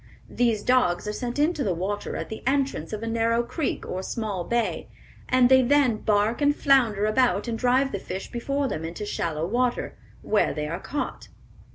These 0.31 0.63
dogs 0.63 1.07
are 1.07 1.13
sent 1.13 1.37
into 1.37 1.63
the 1.63 1.75
water 1.75 2.15
at 2.15 2.29
the 2.29 2.41
entrance 2.47 2.91
of 2.91 3.03
a 3.03 3.07
narrow 3.07 3.43
creek 3.43 3.85
or 3.87 4.01
small 4.01 4.43
bay, 4.43 4.87
and 5.29 5.47
they 5.47 5.61
then 5.61 5.97
bark 5.97 6.41
and 6.41 6.55
flounder 6.55 7.05
about 7.05 7.47
and 7.47 7.55
drive 7.55 7.91
the 7.91 7.99
fish 7.99 8.31
before 8.31 8.67
them 8.67 8.83
into 8.83 9.05
shallow 9.05 9.45
water, 9.45 9.95
where 10.23 10.55
they 10.55 10.67
are 10.67 10.79
caught." 10.79 11.27